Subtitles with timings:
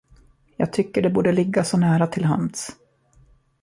[0.57, 2.75] Jag tycker det borde ligga så nära till hands.